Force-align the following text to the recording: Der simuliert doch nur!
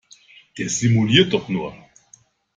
Der 0.57 0.67
simuliert 0.67 1.31
doch 1.31 1.47
nur! 1.47 1.75